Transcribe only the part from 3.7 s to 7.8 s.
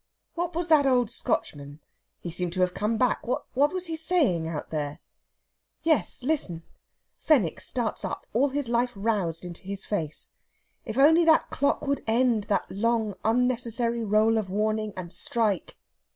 he saying outside there? Yes, listen! Fenwick